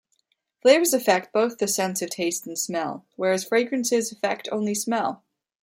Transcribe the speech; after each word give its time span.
Flavors 0.63 0.95
affect 0.95 1.31
both 1.31 1.59
the 1.59 1.67
sense 1.67 2.01
of 2.01 2.09
taste 2.09 2.47
and 2.47 2.57
smell, 2.57 3.05
whereas 3.17 3.45
fragrances 3.45 4.11
affect 4.11 4.49
only 4.51 4.73
smell. 4.73 5.23